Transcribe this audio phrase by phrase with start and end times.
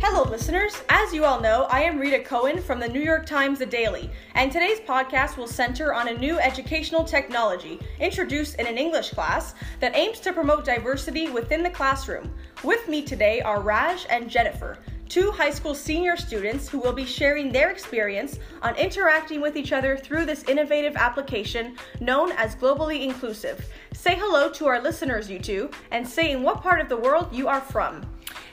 [0.00, 0.80] Hello, listeners.
[0.88, 4.08] As you all know, I am Rita Cohen from the New York Times The Daily,
[4.34, 9.54] and today's podcast will center on a new educational technology introduced in an English class
[9.80, 12.32] that aims to promote diversity within the classroom.
[12.62, 17.04] With me today are Raj and Jennifer, two high school senior students who will be
[17.04, 23.02] sharing their experience on interacting with each other through this innovative application known as Globally
[23.02, 23.68] Inclusive.
[23.94, 27.28] Say hello to our listeners, you two, and say in what part of the world
[27.32, 28.06] you are from.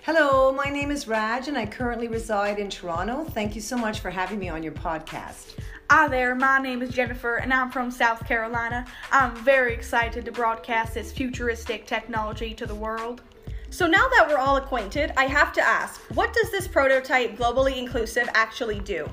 [0.05, 3.23] Hello, my name is Raj and I currently reside in Toronto.
[3.23, 5.55] Thank you so much for having me on your podcast.
[5.89, 8.85] Hi there, my name is Jennifer and I'm from South Carolina.
[9.11, 13.23] I'm very excited to broadcast this futuristic technology to the world.
[13.71, 17.77] So now that we're all acquainted, I have to ask, what does this prototype Globally
[17.77, 19.11] Inclusive actually do?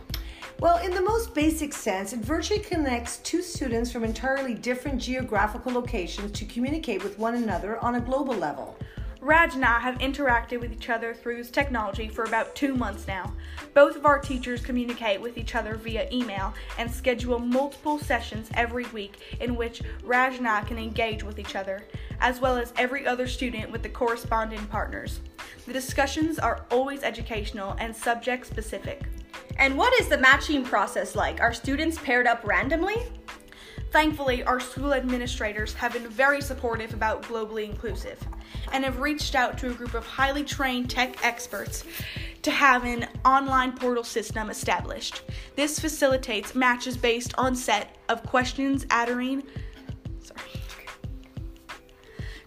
[0.60, 5.72] Well, in the most basic sense, it virtually connects two students from entirely different geographical
[5.72, 8.76] locations to communicate with one another on a global level.
[9.22, 13.06] Raj and I have interacted with each other through this technology for about two months
[13.06, 13.32] now.
[13.72, 18.84] Both of our teachers communicate with each other via email and schedule multiple sessions every
[18.86, 21.84] week in which Raj and I can engage with each other,
[22.20, 25.20] as well as every other student with the corresponding partners.
[25.66, 29.02] The discussions are always educational and subject specific.
[29.56, 31.40] And what is the matching process like?
[31.40, 32.96] Are students paired up randomly?
[33.92, 38.18] Thankfully, our school administrators have been very supportive about globally inclusive
[38.72, 41.84] and have reached out to a group of highly trained tech experts
[42.40, 45.20] to have an online portal system established.
[45.56, 49.42] This facilitates matches based on set of questions adhering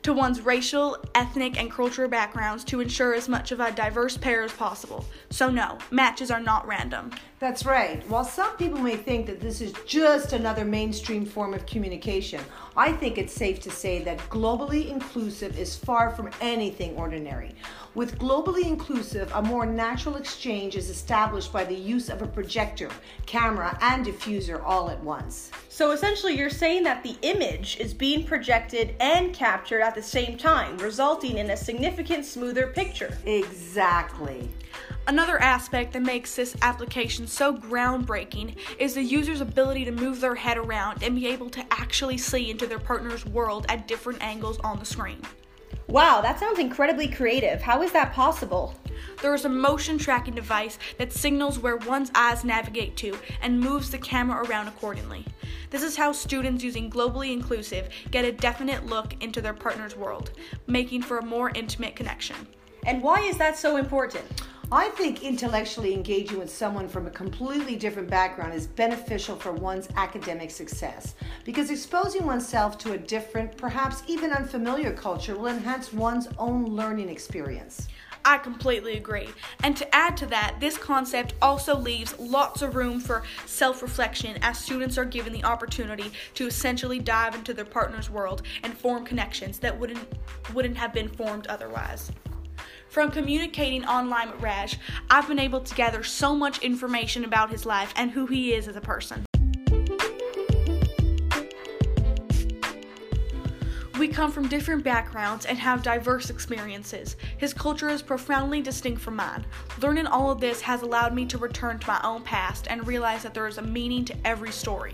[0.05, 4.43] to one's racial, ethnic, and cultural backgrounds to ensure as much of a diverse pair
[4.43, 5.03] as possible.
[5.31, 7.09] So, no, matches are not random.
[7.39, 8.07] That's right.
[8.07, 12.39] While some people may think that this is just another mainstream form of communication,
[12.77, 17.55] I think it's safe to say that globally inclusive is far from anything ordinary.
[17.95, 22.89] With globally inclusive, a more natural exchange is established by the use of a projector,
[23.25, 25.49] camera, and diffuser all at once.
[25.69, 30.38] So essentially, you're saying that the image is being projected and captured at the same
[30.38, 33.17] time, resulting in a significant smoother picture.
[33.25, 34.50] Exactly.
[35.07, 40.35] Another aspect that makes this application so groundbreaking is the user's ability to move their
[40.35, 44.59] head around and be able to actually see into their partner's world at different angles
[44.59, 45.22] on the screen.
[45.88, 47.62] Wow, that sounds incredibly creative.
[47.62, 48.73] How is that possible?
[49.21, 53.91] There is a motion tracking device that signals where one's eyes navigate to and moves
[53.91, 55.25] the camera around accordingly.
[55.69, 60.31] This is how students using Globally Inclusive get a definite look into their partner's world,
[60.67, 62.35] making for a more intimate connection.
[62.85, 64.25] And why is that so important?
[64.71, 69.88] I think intellectually engaging with someone from a completely different background is beneficial for one's
[69.95, 71.13] academic success
[71.44, 77.09] because exposing oneself to a different, perhaps even unfamiliar culture will enhance one's own learning
[77.09, 77.88] experience.
[78.28, 79.30] I completely agree.
[79.62, 84.40] And to add to that, this concept also leaves lots of room for self reflection
[84.41, 89.06] as students are given the opportunity to essentially dive into their partner's world and form
[89.06, 90.00] connections that wouldn't,
[90.56, 92.12] wouldn't have been formed otherwise.
[92.90, 97.66] From communicating online with Raj, I've been able to gather so much information about his
[97.66, 99.25] life and who he is as a person.
[104.15, 107.17] Come from different backgrounds and have diverse experiences.
[107.37, 109.45] His culture is profoundly distinct from mine.
[109.81, 113.23] Learning all of this has allowed me to return to my own past and realize
[113.23, 114.93] that there is a meaning to every story.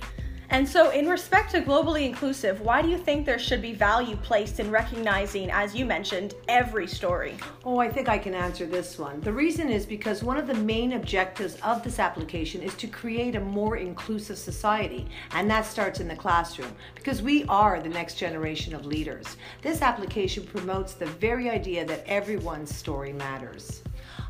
[0.51, 4.17] And so, in respect to globally inclusive, why do you think there should be value
[4.17, 7.38] placed in recognizing, as you mentioned, every story?
[7.63, 9.22] Oh, I think I can answer this one.
[9.22, 13.35] The reason is because one of the main objectives of this application is to create
[13.35, 18.16] a more inclusive society, and that starts in the classroom because we are the next
[18.16, 19.38] generation of leaders.
[19.62, 23.83] This application promotes the very idea that everyone's story matters.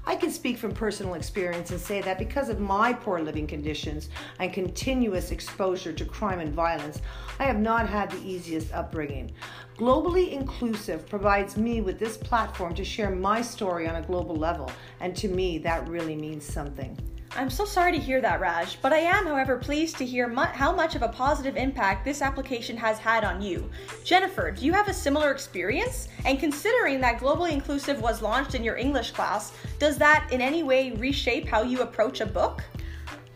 [0.06, 4.10] I can speak from personal experience and say that because of my poor living conditions
[4.40, 7.02] and continuous exposure to crime and violence,
[7.40, 9.32] I have not had the easiest upbringing.
[9.78, 14.72] Globally Inclusive provides me with this platform to share my story on a global level,
[15.00, 16.97] and to me, that really means something.
[17.34, 20.42] I'm so sorry to hear that, Raj, but I am, however, pleased to hear mu-
[20.42, 23.70] how much of a positive impact this application has had on you.
[24.04, 26.10] Jennifer, do you have a similar experience?
[26.26, 30.62] And considering that Globally Inclusive was launched in your English class, does that in any
[30.62, 32.66] way reshape how you approach a book?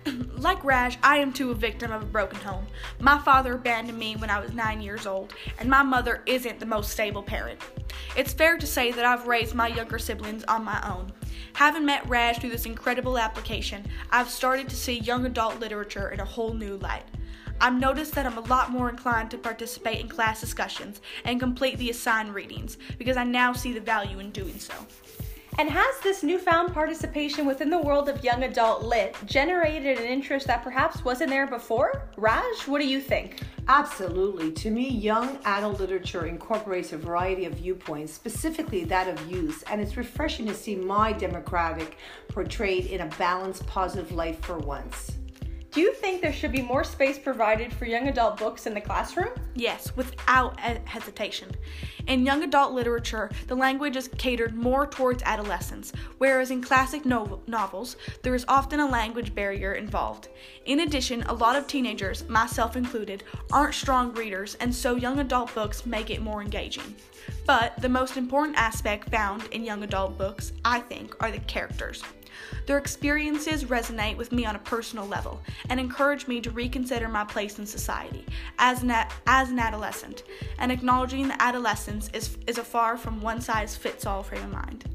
[0.38, 2.68] like Raj, I am too a victim of a broken home.
[3.00, 6.66] My father abandoned me when I was nine years old, and my mother isn't the
[6.66, 7.62] most stable parent.
[8.18, 11.14] It's fair to say that I've raised my younger siblings on my own.
[11.56, 16.19] Having met Raj through this incredible application, I've started to see young adult literature in
[16.19, 17.06] a whole new light.
[17.62, 21.78] I've noticed that I'm a lot more inclined to participate in class discussions and complete
[21.78, 24.74] the assigned readings because I now see the value in doing so.
[25.57, 30.48] And has this newfound participation within the world of young adult lit generated an interest
[30.48, 32.10] that perhaps wasn't there before?
[32.18, 33.42] Raj, what do you think?
[33.69, 34.52] Absolutely.
[34.52, 39.80] To me, young adult literature incorporates a variety of viewpoints, specifically that of youth, and
[39.80, 41.94] it's refreshing to see my demographic
[42.28, 45.15] portrayed in a balanced, positive light for once.
[45.75, 48.80] Do you think there should be more space provided for young adult books in the
[48.80, 49.33] classroom?
[49.56, 51.51] Yes, without hesitation.
[52.07, 57.42] In young adult literature, the language is catered more towards adolescents, whereas in classic no-
[57.45, 60.30] novels, there is often a language barrier involved.
[60.63, 65.54] In addition, a lot of teenagers, myself included, aren't strong readers, and so young adult
[65.54, 66.95] books make it more engaging.
[67.45, 72.01] But the most important aspect found in young adult books, I think, are the characters.
[72.66, 77.24] Their experiences resonate with me on a personal level and encourage me to reconsider my
[77.24, 78.26] place in society
[78.60, 78.94] as an,
[79.28, 80.24] as an adolescent
[80.60, 84.52] and acknowledging that adolescence is, is a far from one size fits all frame of
[84.52, 84.86] mind.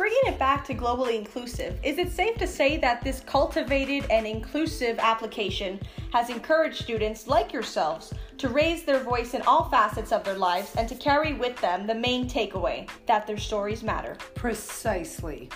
[0.00, 4.26] Bringing it back to globally inclusive, is it safe to say that this cultivated and
[4.26, 5.78] inclusive application
[6.14, 10.74] has encouraged students like yourselves to raise their voice in all facets of their lives
[10.76, 14.16] and to carry with them the main takeaway that their stories matter?
[14.34, 15.50] Precisely.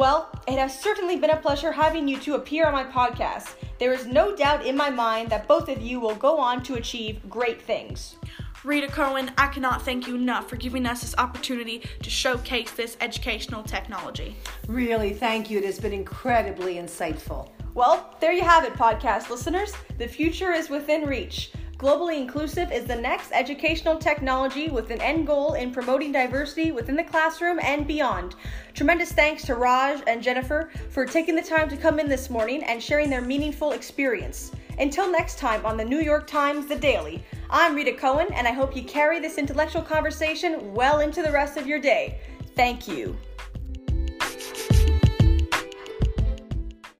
[0.00, 3.52] Well, it has certainly been a pleasure having you two appear on my podcast.
[3.78, 6.76] There is no doubt in my mind that both of you will go on to
[6.76, 8.16] achieve great things.
[8.64, 12.96] Rita Cohen, I cannot thank you enough for giving us this opportunity to showcase this
[13.02, 14.36] educational technology.
[14.68, 15.58] Really, thank you.
[15.58, 17.50] It has been incredibly insightful.
[17.74, 19.74] Well, there you have it, podcast listeners.
[19.98, 21.52] The future is within reach.
[21.80, 26.94] Globally Inclusive is the next educational technology with an end goal in promoting diversity within
[26.94, 28.34] the classroom and beyond.
[28.74, 32.62] Tremendous thanks to Raj and Jennifer for taking the time to come in this morning
[32.64, 34.52] and sharing their meaningful experience.
[34.78, 38.52] Until next time on the New York Times The Daily, I'm Rita Cohen, and I
[38.52, 42.20] hope you carry this intellectual conversation well into the rest of your day.
[42.56, 43.16] Thank you.